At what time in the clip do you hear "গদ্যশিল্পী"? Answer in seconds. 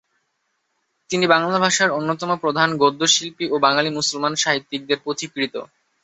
2.77-3.45